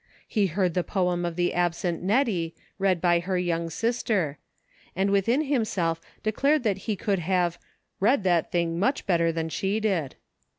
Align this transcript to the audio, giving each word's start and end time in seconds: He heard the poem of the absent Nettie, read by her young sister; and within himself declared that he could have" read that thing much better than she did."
He 0.27 0.47
heard 0.47 0.73
the 0.73 0.83
poem 0.83 1.25
of 1.25 1.35
the 1.35 1.53
absent 1.53 2.01
Nettie, 2.01 2.55
read 2.79 3.01
by 3.01 3.19
her 3.19 3.37
young 3.37 3.69
sister; 3.69 4.39
and 4.95 5.11
within 5.11 5.43
himself 5.45 6.01
declared 6.23 6.63
that 6.63 6.79
he 6.89 6.95
could 6.95 7.19
have" 7.19 7.59
read 7.99 8.23
that 8.23 8.51
thing 8.51 8.79
much 8.79 9.05
better 9.05 9.31
than 9.31 9.47
she 9.49 9.79
did." 9.79 10.15